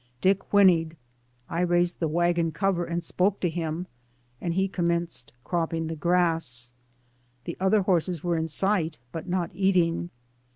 Dick 0.19 0.51
whinnied. 0.51 0.97
I 1.47 1.59
raised 1.61 1.99
the 1.99 2.07
wagon 2.07 2.51
cover 2.51 2.85
and 2.85 3.03
spoke 3.03 3.39
to 3.41 3.49
him, 3.51 3.85
and 4.41 4.55
he 4.55 4.67
com 4.67 4.87
menced 4.87 5.25
cropping 5.43 5.85
the 5.89 5.95
grass. 5.95 6.73
The 7.43 7.55
other 7.59 7.83
horses 7.83 8.23
were 8.23 8.35
in 8.35 8.47
sight, 8.47 8.97
but 9.11 9.29
not 9.29 9.51
eating. 9.53 10.09